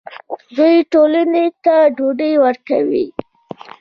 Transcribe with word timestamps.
دوی 0.57 0.75
ټولنې 0.93 1.45
ته 1.65 1.75
ډوډۍ 1.97 2.33
ورکوي. 2.45 3.05